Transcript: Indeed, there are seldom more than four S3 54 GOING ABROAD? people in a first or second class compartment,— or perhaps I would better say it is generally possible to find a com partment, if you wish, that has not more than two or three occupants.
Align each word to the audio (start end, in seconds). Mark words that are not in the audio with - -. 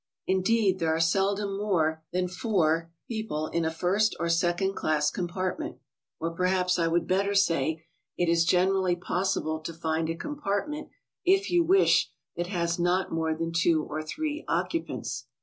Indeed, 0.25 0.79
there 0.79 0.95
are 0.95 0.99
seldom 0.99 1.55
more 1.59 2.03
than 2.11 2.27
four 2.27 2.29
S3 2.33 2.69
54 2.69 2.69
GOING 2.69 2.81
ABROAD? 2.81 3.07
people 3.07 3.47
in 3.59 3.65
a 3.65 3.71
first 3.71 4.15
or 4.19 4.29
second 4.29 4.73
class 4.73 5.11
compartment,— 5.11 5.77
or 6.19 6.31
perhaps 6.35 6.79
I 6.79 6.87
would 6.87 7.05
better 7.07 7.35
say 7.35 7.85
it 8.17 8.27
is 8.27 8.43
generally 8.43 8.95
possible 8.95 9.59
to 9.59 9.71
find 9.75 10.09
a 10.09 10.15
com 10.15 10.39
partment, 10.41 10.89
if 11.23 11.51
you 11.51 11.63
wish, 11.63 12.09
that 12.35 12.47
has 12.47 12.79
not 12.79 13.11
more 13.11 13.35
than 13.35 13.51
two 13.53 13.83
or 13.83 14.01
three 14.01 14.43
occupants. 14.47 15.25